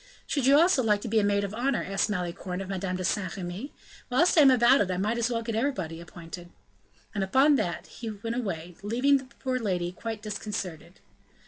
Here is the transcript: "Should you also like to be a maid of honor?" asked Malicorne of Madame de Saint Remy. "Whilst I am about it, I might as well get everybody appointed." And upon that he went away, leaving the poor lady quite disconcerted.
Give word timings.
"Should 0.25 0.47
you 0.47 0.57
also 0.59 0.81
like 0.81 1.01
to 1.01 1.07
be 1.07 1.19
a 1.19 1.23
maid 1.23 1.43
of 1.43 1.53
honor?" 1.53 1.83
asked 1.87 2.09
Malicorne 2.09 2.59
of 2.59 2.67
Madame 2.69 2.95
de 2.95 3.03
Saint 3.03 3.37
Remy. 3.37 3.71
"Whilst 4.09 4.35
I 4.35 4.41
am 4.41 4.49
about 4.49 4.81
it, 4.81 4.89
I 4.89 4.97
might 4.97 5.19
as 5.19 5.29
well 5.29 5.43
get 5.43 5.53
everybody 5.53 6.01
appointed." 6.01 6.49
And 7.13 7.23
upon 7.23 7.55
that 7.57 7.85
he 7.85 8.09
went 8.09 8.35
away, 8.35 8.75
leaving 8.81 9.17
the 9.17 9.25
poor 9.25 9.59
lady 9.59 9.91
quite 9.91 10.23
disconcerted. 10.23 11.01